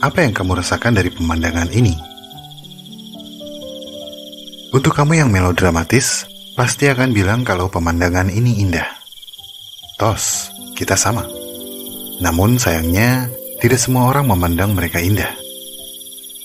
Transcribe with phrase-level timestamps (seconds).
[0.00, 1.92] apa yang kamu rasakan dari pemandangan ini?
[4.72, 6.24] Untuk kamu yang melodramatis,
[6.56, 8.88] pasti akan bilang kalau pemandangan ini indah.
[10.00, 11.28] Tos, kita sama.
[12.24, 13.28] Namun sayangnya,
[13.60, 15.28] tidak semua orang memandang mereka indah.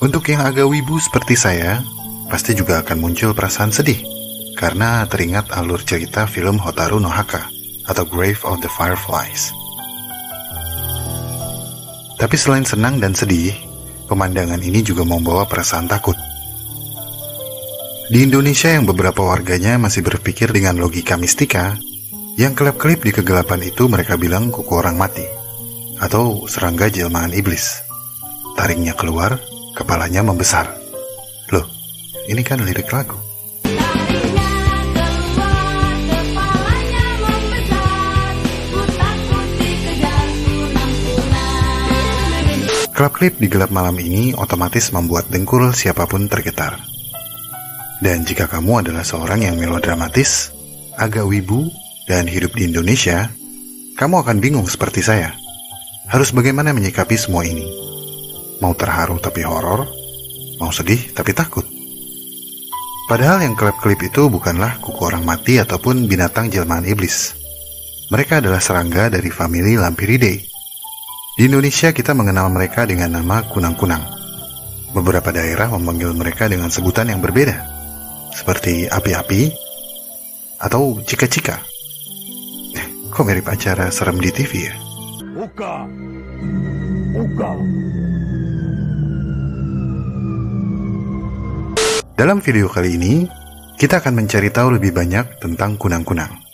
[0.03, 1.79] Untuk yang agak wibu seperti saya,
[2.27, 4.03] pasti juga akan muncul perasaan sedih
[4.59, 7.47] karena teringat alur cerita film Hotaru no Haka
[7.87, 9.55] atau Grave of the Fireflies.
[12.15, 13.51] Tapi selain senang dan sedih,
[14.07, 16.15] pemandangan ini juga membawa perasaan takut.
[18.05, 21.73] Di Indonesia yang beberapa warganya masih berpikir dengan logika mistika,
[22.37, 25.25] yang kelap-kelip di kegelapan itu mereka bilang kuku orang mati,
[25.97, 27.81] atau serangga jelmaan iblis.
[28.53, 29.41] Taringnya keluar,
[29.73, 30.69] kepalanya membesar.
[31.49, 31.65] Loh,
[32.29, 33.24] ini kan lirik lagu.
[42.95, 46.79] Klip-klip di gelap malam ini otomatis membuat dengkul siapa pun tergetar.
[47.99, 50.55] Dan jika kamu adalah seorang yang melodramatis,
[50.95, 51.67] agak wibu,
[52.07, 53.27] dan hidup di Indonesia,
[53.99, 55.35] kamu akan bingung seperti saya.
[56.07, 57.67] Harus bagaimana menyikapi semua ini?
[58.63, 59.83] Mau terharu tapi horor?
[60.63, 61.67] Mau sedih tapi takut?
[63.11, 67.35] Padahal yang klip-klip itu bukanlah kuku orang mati ataupun binatang jelmaan iblis.
[68.07, 70.54] Mereka adalah serangga dari famili Lampiridae
[71.35, 73.99] di Indonesia kita mengenal mereka dengan nama kunang-kunang.
[74.95, 77.59] Beberapa daerah memanggil mereka dengan sebutan yang berbeda,
[78.31, 79.51] seperti api-api
[80.63, 81.59] atau cika-cika.
[82.71, 84.75] Eh, kok mirip acara serem di TV ya?
[85.35, 85.83] Uka.
[87.19, 87.51] Uka.
[92.15, 93.27] Dalam video kali ini,
[93.75, 96.44] kita akan mencari tahu lebih banyak tentang kunang-kunang.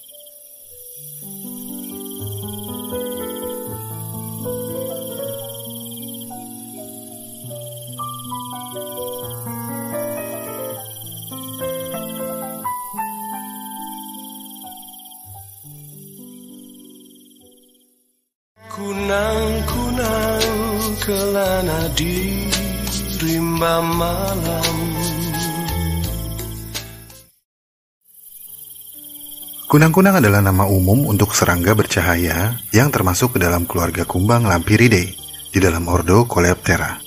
[29.72, 35.16] Kunang-kunang adalah nama umum untuk serangga bercahaya yang termasuk ke dalam keluarga kumbang Lampiridae
[35.48, 37.00] di dalam ordo Coleoptera.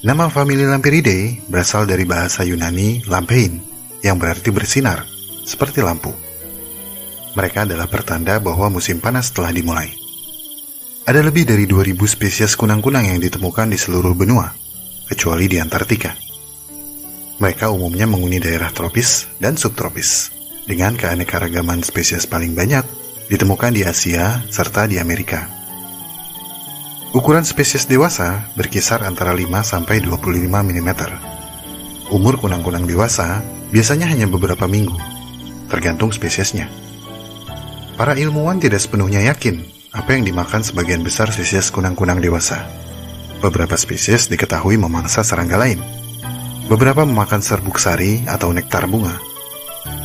[0.00, 3.60] Nama famili Lampiridae berasal dari bahasa Yunani lampein
[4.00, 5.04] yang berarti bersinar,
[5.44, 6.16] seperti lampu.
[7.36, 9.92] Mereka adalah pertanda bahwa musim panas telah dimulai.
[11.04, 14.48] Ada lebih dari 2000 spesies kunang-kunang yang ditemukan di seluruh benua,
[15.12, 16.16] kecuali di Antartika.
[17.36, 22.84] Mereka umumnya menghuni daerah tropis dan subtropis, dengan keanekaragaman spesies paling banyak
[23.32, 25.48] ditemukan di Asia serta di Amerika.
[27.12, 30.90] Ukuran spesies dewasa berkisar antara 5 sampai 25 mm.
[32.08, 34.96] Umur kunang-kunang dewasa biasanya hanya beberapa minggu,
[35.68, 36.68] tergantung spesiesnya.
[37.96, 39.60] Para ilmuwan tidak sepenuhnya yakin
[39.92, 42.64] apa yang dimakan sebagian besar spesies kunang-kunang dewasa.
[43.44, 45.80] Beberapa spesies diketahui memangsa serangga lain.
[46.70, 49.31] Beberapa memakan serbuk sari atau nektar bunga.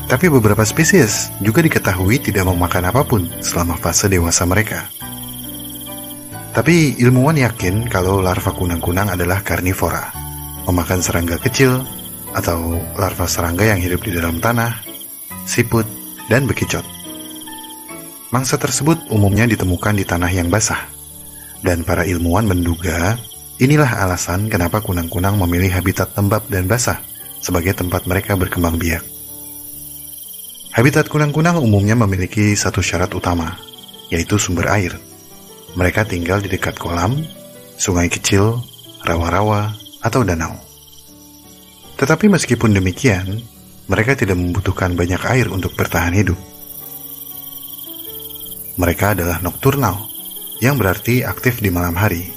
[0.07, 4.88] Tapi beberapa spesies juga diketahui tidak memakan apa pun selama fase dewasa mereka.
[6.56, 10.16] Tapi ilmuwan yakin kalau larva kunang-kunang adalah karnivora,
[10.63, 11.84] memakan serangga kecil
[12.31, 14.79] atau larva serangga yang hidup di dalam tanah,
[15.44, 15.84] siput,
[16.31, 16.88] dan bekicot.
[18.31, 20.88] Mangsa tersebut umumnya ditemukan di tanah yang basah,
[21.68, 23.19] dan para ilmuwan menduga
[23.59, 27.03] inilah alasan kenapa kunang-kunang memilih habitat lembab dan basah
[27.44, 29.16] sebagai tempat mereka berkembang biak.
[30.77, 33.57] Habitat kunang-kunang umumnya memiliki satu syarat utama,
[34.13, 34.93] yaitu sumber air.
[35.73, 37.17] Mereka tinggal di dekat kolam,
[37.81, 38.61] sungai kecil,
[39.01, 39.73] rawa-rawa,
[40.05, 40.53] atau danau.
[41.97, 43.41] Tetapi meskipun demikian,
[43.89, 46.38] mereka tidak membutuhkan banyak air untuk bertahan hidup.
[48.77, 49.97] Mereka adalah nokturnal,
[50.62, 52.30] yang berarti aktif di malam hari.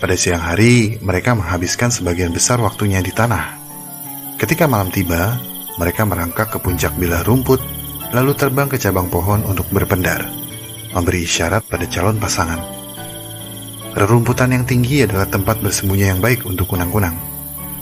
[0.00, 3.60] Pada siang hari, mereka menghabiskan sebagian besar waktunya di tanah.
[4.40, 5.36] Ketika malam tiba,
[5.80, 7.60] mereka merangkak ke puncak bilah rumput,
[8.12, 10.28] lalu terbang ke cabang pohon untuk berpendar,
[10.92, 12.60] memberi isyarat pada calon pasangan.
[13.92, 17.16] Rerumputan yang tinggi adalah tempat bersembunyi yang baik untuk kunang-kunang,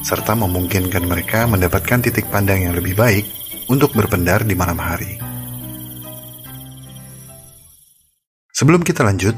[0.03, 3.27] serta memungkinkan mereka mendapatkan titik pandang yang lebih baik
[3.71, 5.19] untuk berpendar di malam hari.
[8.51, 9.33] Sebelum kita lanjut,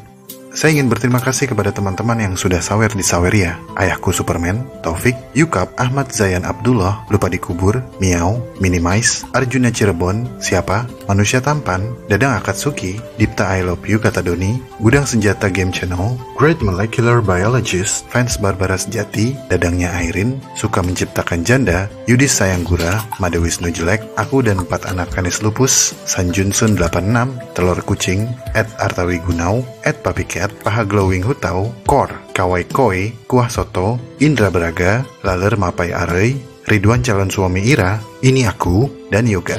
[0.52, 3.56] Saya ingin berterima kasih kepada teman-teman yang sudah sawer di Saweria.
[3.72, 11.40] Ayahku Superman, Taufik, Yukap, Ahmad Zayan Abdullah, Lupa Dikubur, Miau, Minimize, Arjuna Cirebon, Siapa, Manusia
[11.40, 17.24] Tampan, Dadang Akatsuki, Dipta I Love You Kata Doni, Gudang Senjata Game Channel, Great Molecular
[17.24, 24.44] Biologist, Fans Barbara Sejati, Dadangnya Airin, Suka Menciptakan Janda, Yudis Sayanggura, Made Wisnu Jelek, Aku
[24.44, 30.28] dan Empat Anak Kanis Lupus, Sanjun Sun 86, Telur Kucing, Ed Artawi Gunau, Ed Papi
[30.42, 36.34] Cat, Paha Glowing Hutau, Kor, Kawai Koi, Kuah Soto, Indra Braga, Laler Mapai Arei,
[36.66, 39.54] Ridwan calon suami Ira, Ini Aku, dan Yoga.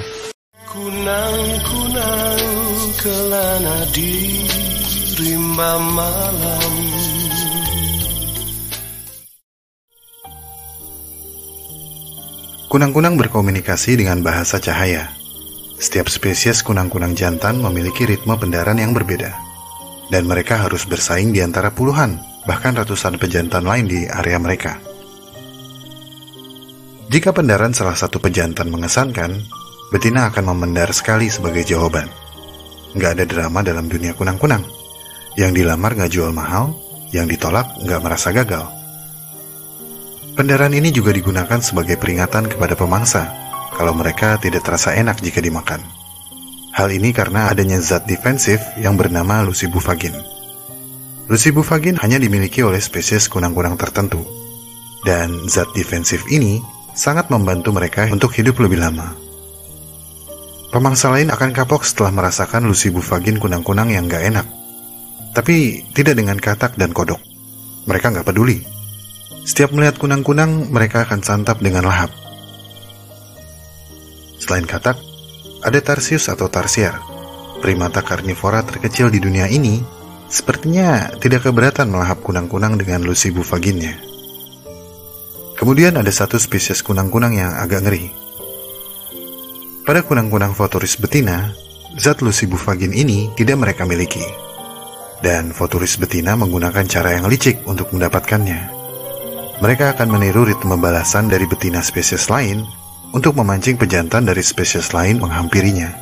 [0.68, 2.44] Kunang-kunang
[3.00, 4.44] kelana di
[5.24, 6.74] rimba malam
[12.68, 15.16] Kunang-kunang berkomunikasi dengan bahasa cahaya.
[15.80, 19.53] Setiap spesies kunang-kunang jantan memiliki ritme pendaran yang berbeda
[20.10, 24.80] dan mereka harus bersaing di antara puluhan, bahkan ratusan pejantan lain di area mereka.
[27.14, 29.38] Jika pendaran salah satu pejantan mengesankan,
[29.94, 32.10] betina akan memendar sekali sebagai jawaban.
[32.98, 34.66] Nggak ada drama dalam dunia kunang-kunang.
[35.38, 36.74] Yang dilamar nggak jual mahal,
[37.14, 38.66] yang ditolak nggak merasa gagal.
[40.34, 43.30] Pendaran ini juga digunakan sebagai peringatan kepada pemangsa
[43.78, 46.03] kalau mereka tidak terasa enak jika dimakan.
[46.74, 50.18] Hal ini karena adanya zat defensif yang bernama lucibufagin.
[51.30, 54.26] Lucibufagin hanya dimiliki oleh spesies kunang-kunang tertentu,
[55.06, 56.66] dan zat defensif ini
[56.98, 59.14] sangat membantu mereka untuk hidup lebih lama.
[60.74, 64.48] Pemangsa lain akan kapok setelah merasakan lucibufagin kunang-kunang yang gak enak.
[65.38, 67.22] Tapi tidak dengan katak dan kodok.
[67.86, 68.66] Mereka nggak peduli.
[69.46, 72.10] Setiap melihat kunang-kunang, mereka akan santap dengan lahap.
[74.42, 74.98] Selain katak,
[75.64, 76.92] ada Tarsius atau Tarsier,
[77.64, 79.80] primata karnivora terkecil di dunia ini,
[80.28, 83.96] sepertinya tidak keberatan melahap kunang-kunang dengan lucibufaginnya.
[85.56, 88.12] Kemudian ada satu spesies kunang-kunang yang agak ngeri.
[89.88, 91.56] Pada kunang-kunang fotoris betina,
[91.96, 94.24] zat lucibufagin ini tidak mereka miliki.
[95.24, 98.68] Dan fotoris betina menggunakan cara yang licik untuk mendapatkannya.
[99.64, 102.83] Mereka akan meniru ritme balasan dari betina spesies lain
[103.14, 105.94] untuk memancing pejantan dari spesies lain menghampirinya.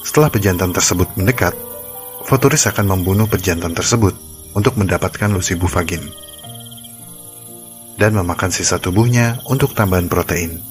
[0.00, 1.52] Setelah pejantan tersebut mendekat,
[2.24, 4.16] Foturis akan membunuh pejantan tersebut
[4.56, 6.00] untuk mendapatkan lucibufagin
[8.00, 10.64] dan memakan sisa tubuhnya untuk tambahan protein.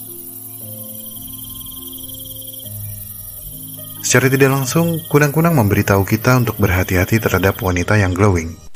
[4.02, 8.67] Secara tidak langsung, kunang-kunang memberitahu kita untuk berhati-hati terhadap wanita yang glowing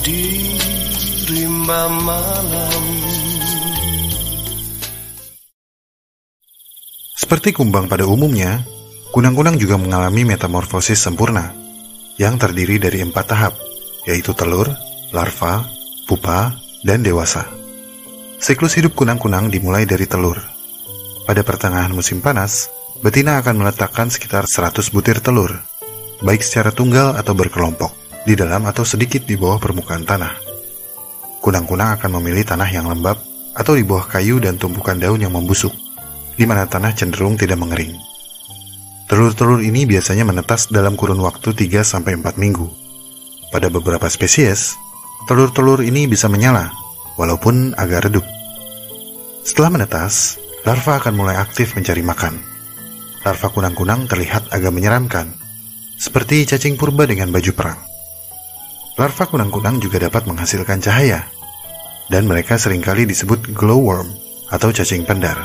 [0.00, 0.56] di
[1.28, 2.84] rimba malam
[7.20, 8.64] Seperti kumbang pada umumnya,
[9.12, 11.52] kunang-kunang juga mengalami metamorfosis sempurna
[12.16, 13.54] yang terdiri dari empat tahap,
[14.08, 14.66] yaitu telur,
[15.14, 15.62] larva,
[16.10, 17.46] pupa, dan dewasa.
[18.40, 20.40] Siklus hidup kunang-kunang dimulai dari telur.
[21.28, 22.72] Pada pertengahan musim panas,
[23.04, 25.54] betina akan meletakkan sekitar 100 butir telur,
[26.24, 30.36] baik secara tunggal atau berkelompok di dalam atau sedikit di bawah permukaan tanah.
[31.40, 33.16] Kunang-kunang akan memilih tanah yang lembab
[33.56, 35.72] atau di bawah kayu dan tumpukan daun yang membusuk,
[36.36, 37.96] di mana tanah cenderung tidak mengering.
[39.10, 42.68] Telur-telur ini biasanya menetas dalam kurun waktu 3-4 minggu.
[43.50, 44.78] Pada beberapa spesies,
[45.26, 46.70] telur-telur ini bisa menyala,
[47.18, 48.22] walaupun agak redup.
[49.42, 52.38] Setelah menetas, larva akan mulai aktif mencari makan.
[53.26, 55.34] Larva kunang-kunang terlihat agak menyeramkan,
[55.98, 57.89] seperti cacing purba dengan baju perang.
[59.00, 61.24] Larva kunang-kunang juga dapat menghasilkan cahaya,
[62.12, 64.12] dan mereka sering kali disebut glowworm
[64.52, 65.40] atau cacing pendar.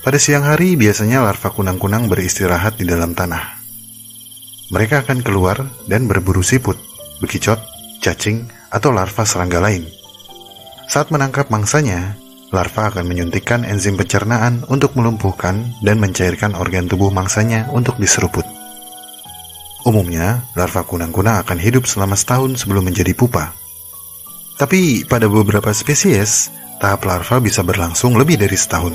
[0.00, 3.60] Pada siang hari, biasanya larva kunang-kunang beristirahat di dalam tanah.
[4.72, 5.60] Mereka akan keluar
[5.92, 6.80] dan berburu siput,
[7.20, 7.60] bekicot,
[8.00, 9.84] cacing, atau larva serangga lain.
[10.88, 12.16] Saat menangkap mangsanya,
[12.48, 18.61] larva akan menyuntikkan enzim pencernaan untuk melumpuhkan dan mencairkan organ tubuh mangsanya untuk diseruput.
[19.82, 23.50] Umumnya, larva kunang-kunang akan hidup selama setahun sebelum menjadi pupa.
[24.54, 28.94] Tapi pada beberapa spesies, tahap larva bisa berlangsung lebih dari setahun.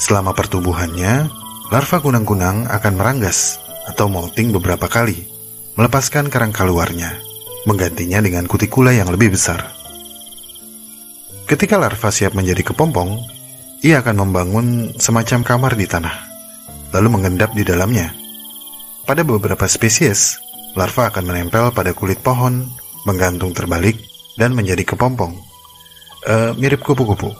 [0.00, 1.28] Selama pertumbuhannya,
[1.68, 5.28] larva kunang-kunang akan meranggas atau molting beberapa kali,
[5.76, 7.20] melepaskan kerang keluarnya,
[7.68, 9.68] menggantinya dengan kutikula yang lebih besar.
[11.44, 13.20] Ketika larva siap menjadi kepompong,
[13.84, 16.16] ia akan membangun semacam kamar di tanah,
[16.96, 18.23] lalu mengendap di dalamnya
[19.04, 20.40] pada beberapa spesies,
[20.74, 22.64] larva akan menempel pada kulit pohon,
[23.04, 24.00] menggantung terbalik,
[24.40, 25.36] dan menjadi kepompong.
[26.24, 27.30] E, mirip kupu-kupu.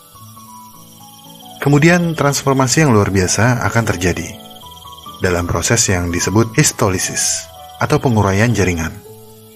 [1.59, 4.29] Kemudian transformasi yang luar biasa akan terjadi
[5.25, 7.49] dalam proses yang disebut histolisis
[7.81, 8.93] atau penguraian jaringan,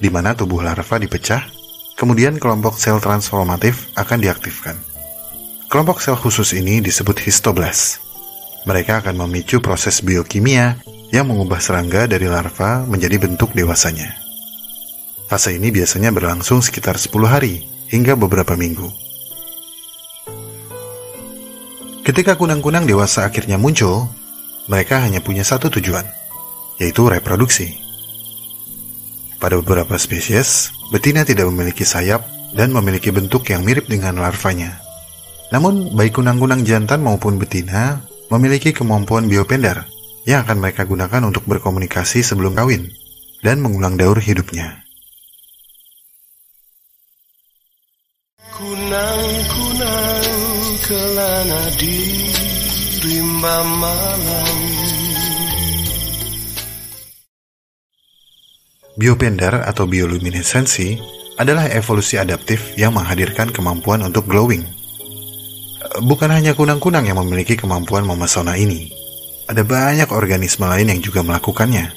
[0.00, 1.44] di mana tubuh larva dipecah,
[2.00, 4.80] kemudian kelompok sel transformatif akan diaktifkan.
[5.68, 8.00] Kelompok sel khusus ini disebut histoblast.
[8.64, 14.12] Mereka akan memicu proses biokimia yang mengubah serangga dari larva menjadi bentuk dewasanya.
[15.28, 18.88] Fase ini biasanya berlangsung sekitar 10 hari hingga beberapa minggu.
[22.04, 24.08] Ketika kunang-kunang dewasa akhirnya muncul,
[24.68, 26.08] mereka hanya punya satu tujuan,
[26.80, 27.76] yaitu reproduksi.
[29.36, 32.24] Pada beberapa spesies, betina tidak memiliki sayap
[32.56, 34.80] dan memiliki bentuk yang mirip dengan larvanya.
[35.52, 38.00] Namun, baik kunang-kunang jantan maupun betina
[38.32, 39.97] memiliki kemampuan biopender
[40.28, 42.92] yang akan mereka gunakan untuk berkomunikasi sebelum kawin
[43.40, 44.84] dan mengulang daur hidupnya.
[48.52, 50.28] Kunang-kunang
[50.84, 52.28] kelana di
[53.00, 54.56] rimba malam
[58.98, 60.98] Biopender atau bioluminesensi
[61.38, 64.66] adalah evolusi adaptif yang menghadirkan kemampuan untuk glowing
[66.02, 68.97] bukan hanya kunang-kunang yang memiliki kemampuan memesona ini.
[69.48, 71.88] Ada banyak organisme lain yang juga melakukannya.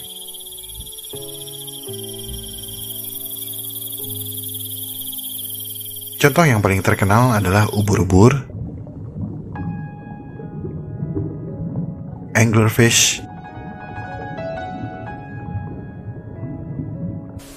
[6.16, 8.32] Contoh yang paling terkenal adalah ubur-ubur,
[12.40, 13.20] anglerfish,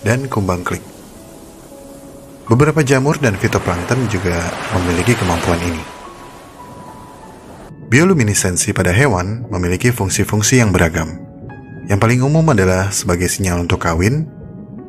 [0.03, 0.83] dan kumbang klik.
[2.51, 4.43] Beberapa jamur dan fitoplankton juga
[4.75, 5.94] memiliki kemampuan ini.
[7.95, 11.15] Bioluminesensi pada hewan memiliki fungsi-fungsi yang beragam.
[11.87, 14.27] Yang paling umum adalah sebagai sinyal untuk kawin,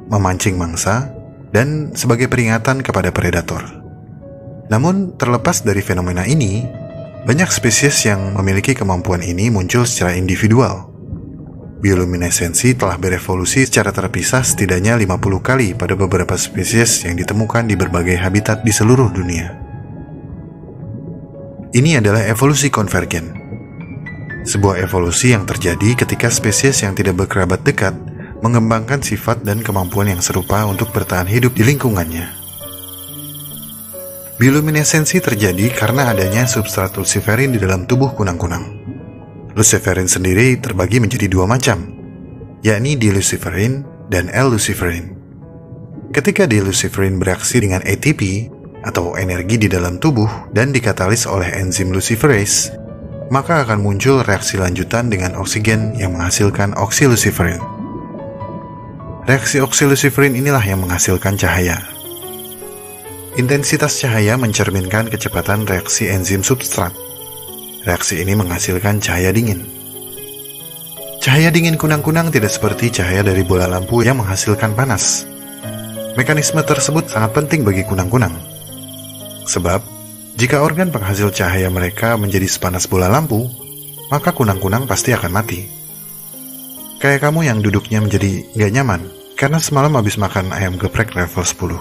[0.09, 1.13] memancing mangsa,
[1.53, 3.61] dan sebagai peringatan kepada predator.
[4.73, 6.65] Namun, terlepas dari fenomena ini,
[7.29, 10.89] banyak spesies yang memiliki kemampuan ini muncul secara individual.
[11.85, 18.17] Bioluminesensi telah berevolusi secara terpisah setidaknya 50 kali pada beberapa spesies yang ditemukan di berbagai
[18.17, 19.64] habitat di seluruh dunia.
[21.75, 23.35] Ini adalah evolusi konvergen.
[24.47, 27.91] Sebuah evolusi yang terjadi ketika spesies yang tidak berkerabat dekat
[28.39, 32.31] mengembangkan sifat dan kemampuan yang serupa untuk bertahan hidup di lingkungannya.
[34.39, 38.71] Bioluminesensi terjadi karena adanya substrat luciferin di dalam tubuh kunang-kunang.
[39.51, 41.91] Luciferin sendiri terbagi menjadi dua macam,
[42.63, 45.11] yakni diluciferin dan L-luciferin.
[46.15, 48.54] Ketika diluciferin bereaksi dengan ATP,
[48.85, 52.69] atau energi di dalam tubuh dan dikatalis oleh enzim luciferase,
[53.33, 57.59] maka akan muncul reaksi lanjutan dengan oksigen yang menghasilkan oksiluciferin.
[59.25, 61.81] Reaksi oksiluciferin inilah yang menghasilkan cahaya.
[63.35, 66.93] Intensitas cahaya mencerminkan kecepatan reaksi enzim substrat.
[67.83, 69.65] Reaksi ini menghasilkan cahaya dingin.
[71.25, 75.25] Cahaya dingin kunang-kunang tidak seperti cahaya dari bola lampu yang menghasilkan panas.
[76.13, 78.54] Mekanisme tersebut sangat penting bagi kunang-kunang
[79.45, 79.81] Sebab,
[80.35, 83.47] jika organ penghasil cahaya mereka menjadi sepanas bola lampu,
[84.09, 85.65] maka kunang-kunang pasti akan mati.
[86.99, 89.01] Kayak kamu yang duduknya menjadi gak nyaman
[89.37, 91.77] karena semalam habis makan ayam geprek level 10.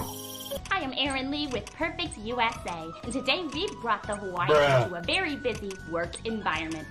[0.75, 4.51] I am Aaron Lee with Perfect USA, and today we brought the Hawaii
[4.85, 6.85] to a very busy work environment.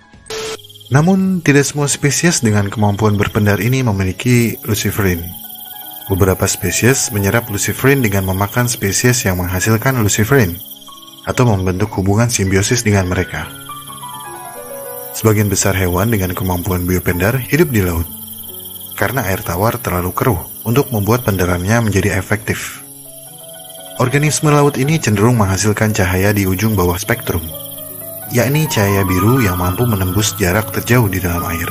[0.93, 5.44] Namun, tidak semua spesies dengan kemampuan berpendar ini memiliki luciferin.
[6.05, 10.53] Beberapa spesies menyerap luciferin dengan memakan spesies yang menghasilkan luciferin
[11.25, 13.49] atau membentuk hubungan simbiosis dengan mereka.
[15.17, 18.05] Sebagian besar hewan dengan kemampuan biopendar hidup di laut
[18.93, 22.85] karena air tawar terlalu keruh untuk membuat pendarannya menjadi efektif.
[23.97, 27.41] Organisme laut ini cenderung menghasilkan cahaya di ujung bawah spektrum,
[28.29, 31.69] yakni cahaya biru yang mampu menembus jarak terjauh di dalam air.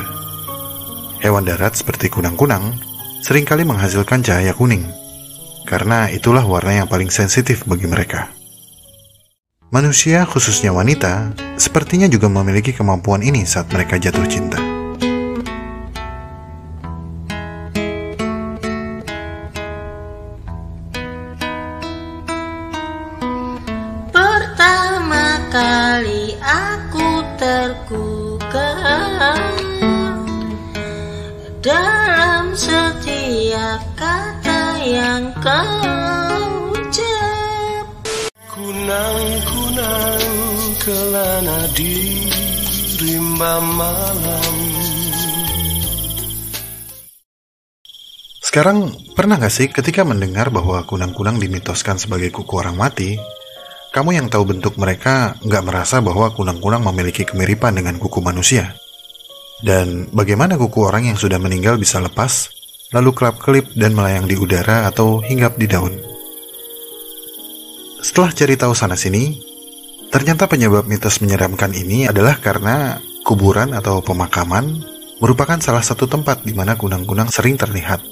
[1.23, 2.94] Hewan darat seperti kunang-kunang
[3.25, 4.85] sering kali menghasilkan cahaya kuning,
[5.65, 8.29] karena itulah warna yang paling sensitif bagi mereka.
[9.73, 14.64] Manusia, khususnya wanita, sepertinya juga memiliki kemampuan ini saat mereka jatuh cinta.
[43.63, 44.55] Malam
[48.55, 53.19] Sekarang, pernah gak sih ketika mendengar bahwa kunang-kunang dimitoskan sebagai kuku orang mati,
[53.91, 58.75] kamu yang tahu bentuk mereka nggak merasa bahwa kunang-kunang memiliki kemiripan dengan kuku manusia?
[59.59, 62.47] Dan bagaimana kuku orang yang sudah meninggal bisa lepas,
[62.95, 65.95] lalu kelap-kelip dan melayang di udara atau hinggap di daun?
[68.03, 69.35] Setelah cari tahu sana-sini,
[70.15, 74.85] ternyata penyebab mitos menyeramkan ini adalah karena kuburan atau pemakaman
[75.17, 78.05] merupakan salah satu tempat di mana kunang-kunang sering terlihat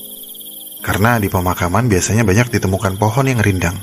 [0.84, 3.79] karena di pemakaman biasanya banyak ditemukan pohon yang rindang,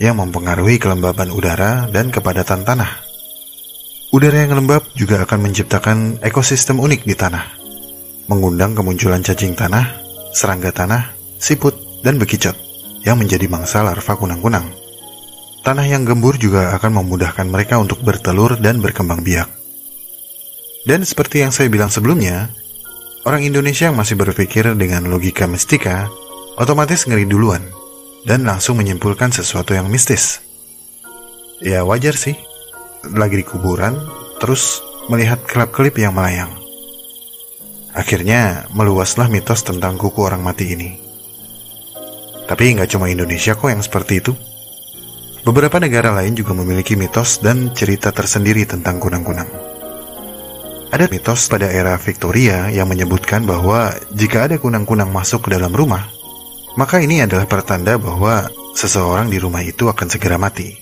[0.00, 3.04] yang mempengaruhi kelembaban udara dan kepadatan tanah.
[4.14, 7.44] Udara yang lembab juga akan menciptakan ekosistem unik di tanah,
[8.32, 10.00] mengundang kemunculan cacing tanah,
[10.32, 12.56] serangga tanah, siput, dan bekicot
[13.04, 14.72] yang menjadi mangsa larva kunang-kunang.
[15.60, 19.65] Tanah yang gembur juga akan memudahkan mereka untuk bertelur dan berkembang biak.
[20.86, 22.46] Dan seperti yang saya bilang sebelumnya,
[23.26, 26.06] Orang Indonesia yang masih berpikir dengan logika mistika,
[26.62, 27.58] otomatis ngeri duluan,
[28.22, 30.38] dan langsung menyimpulkan sesuatu yang mistis.
[31.58, 32.38] Ya wajar sih,
[33.02, 33.98] lagi di kuburan,
[34.38, 34.78] terus
[35.10, 36.54] melihat kelap-kelip yang melayang.
[37.98, 40.94] Akhirnya meluaslah mitos tentang kuku orang mati ini.
[42.46, 44.38] Tapi nggak cuma Indonesia kok yang seperti itu.
[45.42, 49.65] Beberapa negara lain juga memiliki mitos dan cerita tersendiri tentang kunang-kunang.
[50.96, 56.08] Ada mitos pada era Victoria yang menyebutkan bahwa jika ada kunang-kunang masuk ke dalam rumah,
[56.80, 60.72] maka ini adalah pertanda bahwa seseorang di rumah itu akan segera mati.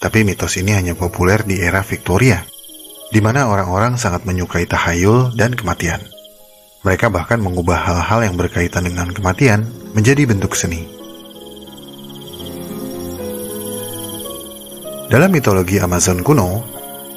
[0.00, 2.40] Tapi mitos ini hanya populer di era Victoria,
[3.12, 6.00] di mana orang-orang sangat menyukai tahayul dan kematian.
[6.80, 10.88] Mereka bahkan mengubah hal-hal yang berkaitan dengan kematian menjadi bentuk seni.
[15.12, 16.64] Dalam mitologi Amazon kuno,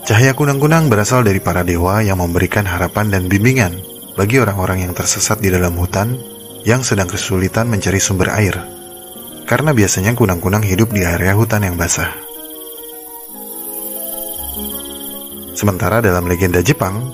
[0.06, 3.74] Cahaya kunang-kunang berasal dari para dewa yang memberikan harapan dan bimbingan
[4.14, 6.14] bagi orang-orang yang tersesat di dalam hutan
[6.62, 8.54] yang sedang kesulitan mencari sumber air.
[9.50, 12.14] Karena biasanya kunang-kunang hidup di area hutan yang basah.
[15.58, 17.10] Sementara dalam legenda Jepang,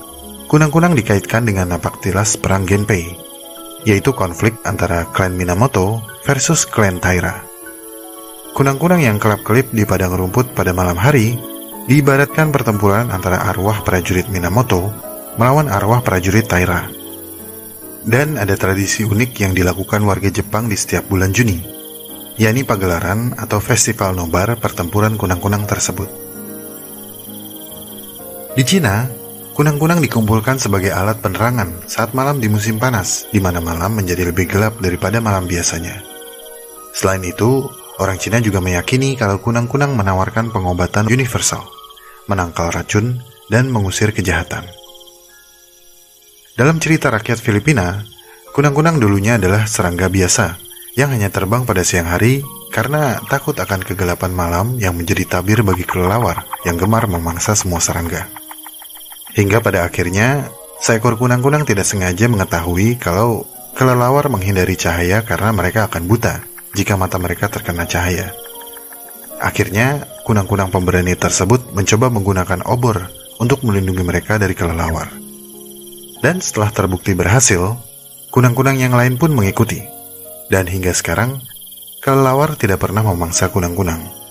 [0.52, 3.08] kunang-kunang dikaitkan dengan napak tilas perang Genpei,
[3.88, 7.40] yaitu konflik antara klan Minamoto versus klan Taira.
[8.52, 11.51] Kunang-kunang yang kelap-kelip di padang rumput pada malam hari
[11.90, 14.92] diibaratkan pertempuran antara arwah prajurit Minamoto
[15.40, 16.90] melawan arwah prajurit Taira.
[18.02, 21.62] Dan ada tradisi unik yang dilakukan warga Jepang di setiap bulan Juni,
[22.42, 26.10] yakni pagelaran atau festival nobar pertempuran kunang-kunang tersebut.
[28.58, 29.06] Di Cina,
[29.54, 34.50] kunang-kunang dikumpulkan sebagai alat penerangan saat malam di musim panas, di mana malam menjadi lebih
[34.50, 36.02] gelap daripada malam biasanya.
[36.92, 41.68] Selain itu, Orang Cina juga meyakini kalau kunang-kunang menawarkan pengobatan universal,
[42.32, 43.20] menangkal racun,
[43.52, 44.64] dan mengusir kejahatan.
[46.56, 48.00] Dalam cerita rakyat Filipina,
[48.56, 50.56] kunang-kunang dulunya adalah serangga biasa
[50.96, 55.84] yang hanya terbang pada siang hari karena takut akan kegelapan malam yang menjadi tabir bagi
[55.84, 58.28] kelelawar yang gemar memangsa semua serangga.
[59.36, 60.52] Hingga pada akhirnya,
[60.84, 67.20] seekor kunang-kunang tidak sengaja mengetahui kalau kelelawar menghindari cahaya karena mereka akan buta jika mata
[67.20, 68.32] mereka terkena cahaya.
[69.42, 73.10] Akhirnya, kunang-kunang pemberani tersebut mencoba menggunakan obor
[73.42, 75.10] untuk melindungi mereka dari kelelawar.
[76.22, 77.74] Dan setelah terbukti berhasil,
[78.30, 79.82] kunang-kunang yang lain pun mengikuti.
[80.54, 81.42] Dan hingga sekarang,
[82.06, 84.22] kelelawar tidak pernah memangsa kunang-kunang.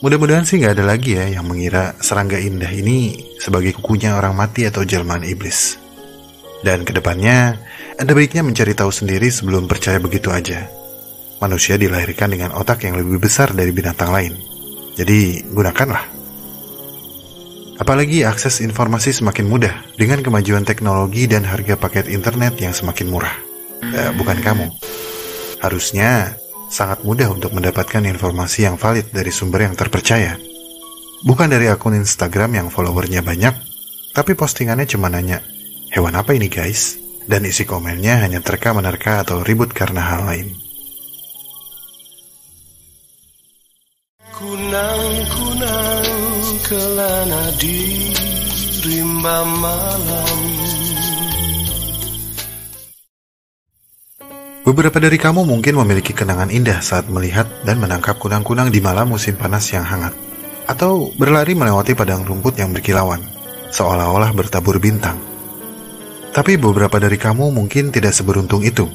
[0.00, 4.68] Mudah-mudahan sih nggak ada lagi ya yang mengira serangga indah ini sebagai kukunya orang mati
[4.68, 5.83] atau jelmaan iblis.
[6.64, 7.60] Dan ke depannya,
[8.00, 10.64] Anda baiknya mencari tahu sendiri sebelum percaya begitu aja.
[11.44, 14.32] Manusia dilahirkan dengan otak yang lebih besar dari binatang lain.
[14.96, 16.08] Jadi, gunakanlah.
[17.76, 23.36] Apalagi akses informasi semakin mudah dengan kemajuan teknologi dan harga paket internet yang semakin murah.
[23.84, 24.72] Eh, bukan kamu.
[25.60, 26.32] Harusnya
[26.72, 30.40] sangat mudah untuk mendapatkan informasi yang valid dari sumber yang terpercaya.
[31.28, 33.52] Bukan dari akun Instagram yang followernya banyak,
[34.16, 35.42] tapi postingannya cuma nanya,
[35.94, 36.98] Hewan apa ini guys?
[37.30, 40.50] Dan isi komennya hanya terka-menerka atau ribut karena hal lain.
[44.34, 46.10] Kunang-kunang
[46.66, 48.10] kelana di
[48.82, 50.38] rimba malam
[54.66, 59.38] Beberapa dari kamu mungkin memiliki kenangan indah saat melihat dan menangkap kunang-kunang di malam musim
[59.38, 60.16] panas yang hangat,
[60.66, 63.22] atau berlari melewati padang rumput yang berkilauan,
[63.70, 65.33] seolah-olah bertabur bintang.
[66.34, 68.90] Tapi beberapa dari kamu mungkin tidak seberuntung itu.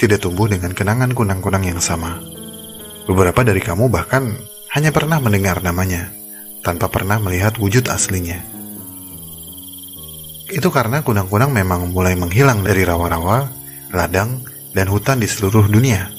[0.00, 2.16] Tidak tumbuh dengan kenangan kunang-kunang yang sama.
[3.04, 4.32] Beberapa dari kamu bahkan
[4.72, 6.08] hanya pernah mendengar namanya,
[6.64, 8.40] tanpa pernah melihat wujud aslinya.
[10.54, 13.50] itu karena kunang-kunang memang mulai menghilang dari rawa-rawa,
[13.90, 14.38] ladang,
[14.70, 16.14] dan hutan di seluruh dunia.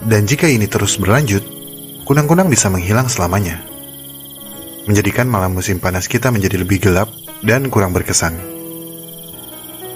[0.00, 1.44] Dan jika ini terus berlanjut,
[2.08, 3.60] kunang-kunang bisa menghilang selamanya.
[4.88, 7.12] Menjadikan malam musim panas kita menjadi lebih gelap
[7.44, 8.61] dan kurang berkesan.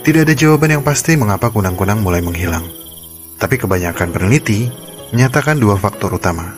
[0.06, 2.62] Tidak ada jawaban yang pasti mengapa kunang-kunang mulai menghilang.
[3.42, 4.70] Tapi kebanyakan peneliti
[5.10, 6.54] menyatakan dua faktor utama,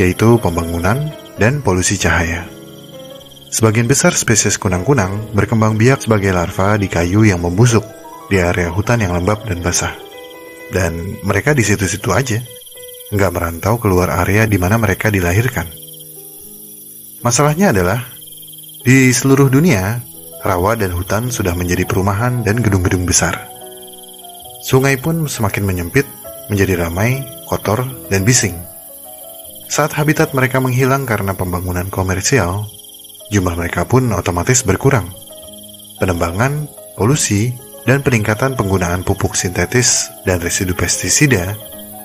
[0.00, 2.48] yaitu pembangunan dan polusi cahaya.
[3.52, 7.84] Sebagian besar spesies kunang-kunang berkembang biak sebagai larva di kayu yang membusuk
[8.32, 9.92] di area hutan yang lembab dan basah.
[10.72, 12.40] Dan mereka di situ-situ aja,
[13.12, 15.68] nggak merantau keluar area di mana mereka dilahirkan.
[17.20, 18.00] Masalahnya adalah,
[18.80, 20.00] di seluruh dunia,
[20.46, 23.48] rawa dan hutan sudah menjadi perumahan dan gedung-gedung besar.
[24.62, 26.04] Sungai pun semakin menyempit,
[26.52, 28.54] menjadi ramai, kotor, dan bising.
[29.68, 32.68] Saat habitat mereka menghilang karena pembangunan komersial,
[33.32, 35.08] jumlah mereka pun otomatis berkurang.
[36.00, 37.52] Penembangan, polusi,
[37.88, 41.56] dan peningkatan penggunaan pupuk sintetis dan residu pestisida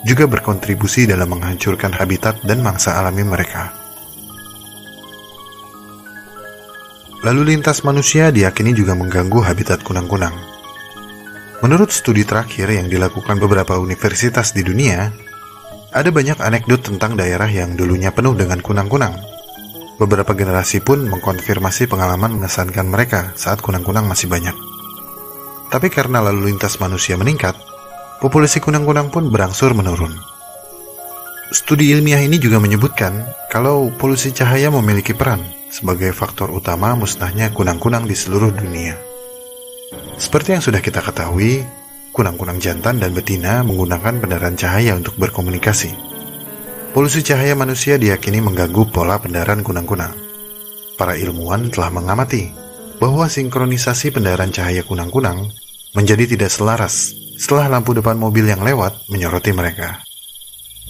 [0.07, 3.82] juga berkontribusi dalam menghancurkan habitat dan mangsa alami mereka.
[7.23, 10.35] Lalu lintas manusia diyakini juga mengganggu habitat kunang-kunang.
[11.63, 15.07] Menurut studi terakhir yang dilakukan beberapa universitas di dunia,
[15.95, 19.15] ada banyak anekdot tentang daerah yang dulunya penuh dengan kunang-kunang
[19.93, 24.55] Beberapa generasi pun mengkonfirmasi pengalaman mengesankan mereka saat kunang-kunang masih banyak.
[25.69, 27.53] Tapi karena lalu lintas manusia meningkat,
[28.17, 30.32] populasi kunang-kunang pun berangsur menurun.
[31.53, 33.13] Studi ilmiah ini juga menyebutkan
[33.53, 35.37] kalau polusi cahaya memiliki peran
[35.69, 38.97] sebagai faktor utama musnahnya kunang-kunang di seluruh dunia.
[40.17, 41.61] Seperti yang sudah kita ketahui,
[42.09, 45.93] kunang-kunang jantan dan betina menggunakan pendaran cahaya untuk berkomunikasi.
[46.89, 50.17] Polusi cahaya manusia diyakini mengganggu pola pendaran kunang-kunang.
[50.97, 52.49] Para ilmuwan telah mengamati
[52.97, 55.53] bahwa sinkronisasi pendaran cahaya kunang-kunang
[55.93, 60.01] menjadi tidak selaras setelah lampu depan mobil yang lewat menyoroti mereka.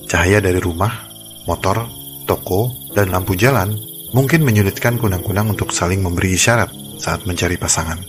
[0.10, 1.10] Cahaya dari rumah,
[1.45, 1.86] motor,
[2.25, 3.73] toko, dan lampu jalan
[4.13, 6.69] mungkin menyulitkan kunang-kunang untuk saling memberi isyarat
[7.01, 8.01] saat mencari pasangan.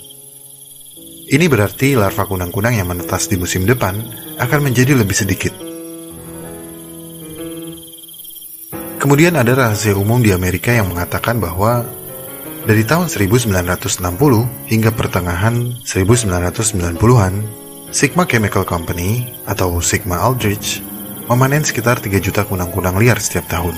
[1.25, 3.97] Ini berarti larva kunang-kunang yang menetas di musim depan
[4.37, 5.65] akan menjadi lebih sedikit
[9.05, 11.85] Kemudian ada rahasia umum di Amerika yang mengatakan bahwa
[12.65, 14.01] dari tahun 1960
[14.73, 17.45] hingga pertengahan 1990-an,
[17.93, 20.81] Sigma Chemical Company atau Sigma Aldrich
[21.25, 23.73] memanen sekitar 3 juta kunang-kunang liar setiap tahun.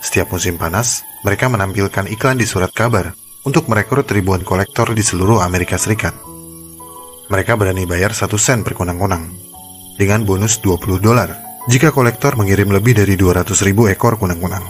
[0.00, 3.12] Setiap musim panas, mereka menampilkan iklan di surat kabar
[3.44, 6.16] untuk merekrut ribuan kolektor di seluruh Amerika Serikat.
[7.26, 9.34] Mereka berani bayar satu sen per kunang-kunang,
[9.98, 11.34] dengan bonus 20 dolar
[11.66, 14.62] jika kolektor mengirim lebih dari 200 ribu ekor kunang-kunang.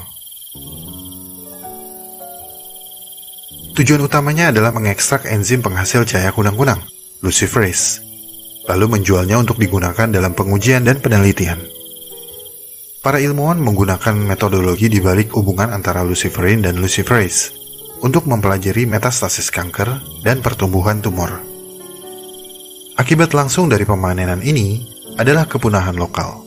[3.77, 6.81] Tujuan utamanya adalah mengekstrak enzim penghasil cahaya kunang-kunang,
[7.21, 8.01] luciferase,
[8.65, 11.76] lalu menjualnya untuk digunakan dalam pengujian dan penelitian.
[13.07, 17.55] Para ilmuwan menggunakan metodologi di balik hubungan antara luciferin dan luciferase
[18.03, 21.39] untuk mempelajari metastasis kanker dan pertumbuhan tumor.
[22.99, 24.91] Akibat langsung dari pemanenan ini
[25.23, 26.43] adalah kepunahan lokal.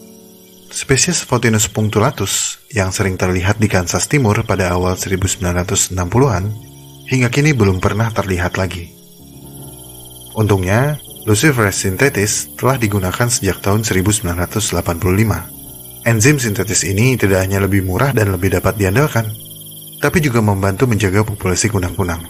[0.68, 6.44] Spesies Photinus punctulatus yang sering terlihat di Kansas Timur pada awal 1960-an
[7.08, 8.92] hingga kini belum pernah terlihat lagi.
[10.36, 15.59] Untungnya, Luciferase sintetis telah digunakan sejak tahun 1985.
[16.10, 19.30] Enzim sintetis ini tidak hanya lebih murah dan lebih dapat diandalkan,
[20.02, 22.26] tapi juga membantu menjaga populasi kunang-kunang.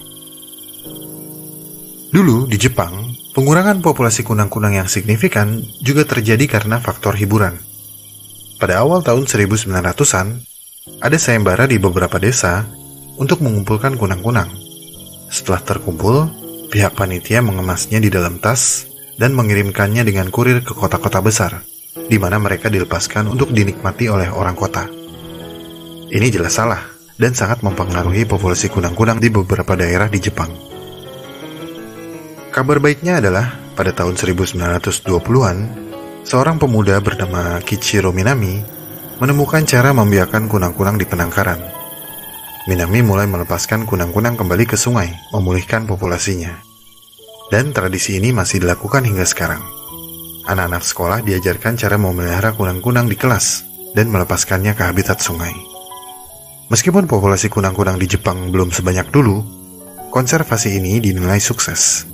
[2.12, 7.56] Dulu di Jepang, pengurangan populasi kunang-kunang yang signifikan juga terjadi karena faktor hiburan–
[8.60, 10.28] pada awal tahun 1900-an,
[11.00, 12.68] ada sayembara di beberapa desa
[13.16, 14.52] untuk mengumpulkan kunang-kunang.
[15.32, 16.28] Setelah terkumpul,
[16.68, 18.84] pihak panitia mengemasnya di dalam tas
[19.16, 21.64] dan mengirimkannya dengan kurir ke kota-kota besar,
[21.96, 24.86] di mana mereka dilepaskan untuk dinikmati oleh orang kota.
[26.10, 26.82] Ini jelas salah
[27.20, 30.50] dan sangat mempengaruhi populasi kunang-kunang di beberapa daerah di Jepang.
[32.50, 35.58] Kabar baiknya adalah pada tahun 1920-an,
[36.26, 38.60] seorang pemuda bernama Kichiro Minami
[39.22, 41.62] menemukan cara membiarkan kunang-kunang di penangkaran.
[42.66, 46.58] Minami mulai melepaskan kunang-kunang kembali ke sungai, memulihkan populasinya.
[47.50, 49.79] Dan tradisi ini masih dilakukan hingga sekarang.
[50.50, 55.54] Anak-anak sekolah diajarkan cara memelihara kunang-kunang di kelas dan melepaskannya ke habitat sungai.
[56.74, 59.46] Meskipun populasi kunang-kunang di Jepang belum sebanyak dulu,
[60.10, 62.10] konservasi ini dinilai sukses.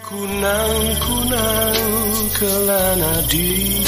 [0.00, 1.76] Kunang-kunang
[2.40, 3.84] kelana di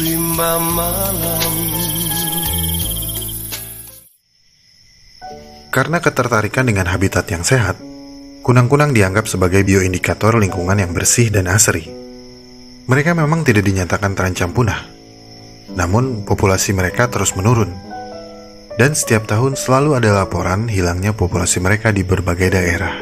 [0.00, 1.39] rimba malam
[5.70, 7.78] Karena ketertarikan dengan habitat yang sehat,
[8.42, 11.86] kunang-kunang dianggap sebagai bioindikator lingkungan yang bersih dan asri.
[12.90, 14.82] Mereka memang tidak dinyatakan terancam punah,
[15.78, 17.70] namun populasi mereka terus menurun.
[18.74, 22.96] Dan setiap tahun selalu ada laporan hilangnya populasi mereka di berbagai daerah.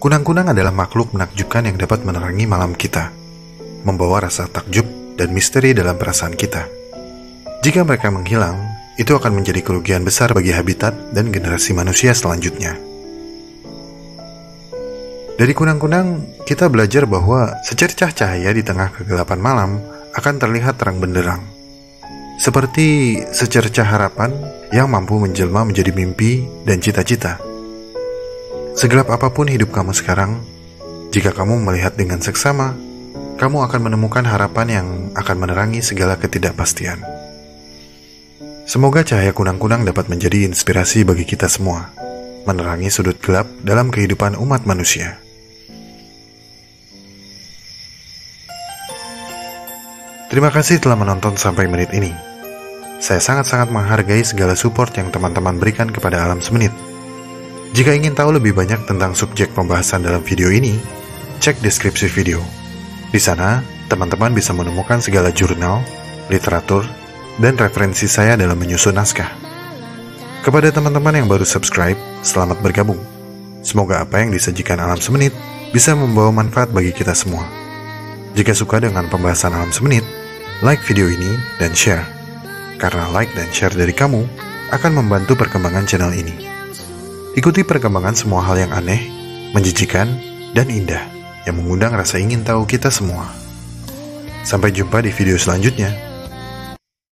[0.00, 3.12] Kunang-kunang adalah makhluk menakjubkan yang dapat menerangi malam kita,
[3.84, 4.88] membawa rasa takjub
[5.20, 6.64] dan misteri dalam perasaan kita.
[7.60, 12.74] Jika mereka menghilang, itu akan menjadi kerugian besar bagi habitat dan generasi manusia selanjutnya.
[15.40, 19.70] Dari kunang-kunang, kita belajar bahwa secercah cahaya di tengah kegelapan malam
[20.12, 21.40] akan terlihat terang benderang.
[22.36, 24.36] Seperti secercah harapan
[24.68, 27.40] yang mampu menjelma menjadi mimpi dan cita-cita.
[28.76, 30.40] Segelap apa pun hidup kamu sekarang,
[31.08, 32.76] jika kamu melihat dengan seksama,
[33.40, 37.19] kamu akan menemukan harapan yang akan menerangi segala ketidakpastian.
[38.70, 41.90] Semoga cahaya kunang-kunang dapat menjadi inspirasi bagi kita semua,
[42.46, 45.18] menerangi sudut gelap dalam kehidupan umat manusia.
[50.30, 52.14] Terima kasih telah menonton sampai menit ini.
[53.02, 56.70] Saya sangat-sangat menghargai segala support yang teman-teman berikan kepada Alam Semenit.
[57.74, 60.78] Jika ingin tahu lebih banyak tentang subjek pembahasan dalam video ini,
[61.42, 62.38] cek deskripsi video.
[63.10, 65.82] Di sana, teman-teman bisa menemukan segala jurnal,
[66.30, 66.86] literatur,
[67.38, 69.30] dan referensi saya dalam menyusun naskah.
[70.40, 72.98] Kepada teman-teman yang baru subscribe, selamat bergabung.
[73.60, 75.36] Semoga apa yang disajikan Alam Semenit
[75.70, 77.44] bisa membawa manfaat bagi kita semua.
[78.32, 80.02] Jika suka dengan pembahasan Alam Semenit,
[80.64, 82.02] like video ini dan share.
[82.80, 84.24] Karena like dan share dari kamu
[84.72, 86.48] akan membantu perkembangan channel ini.
[87.36, 89.06] Ikuti perkembangan semua hal yang aneh,
[89.52, 90.08] menjijikan,
[90.56, 91.04] dan indah
[91.46, 93.28] yang mengundang rasa ingin tahu kita semua.
[94.42, 96.09] Sampai jumpa di video selanjutnya.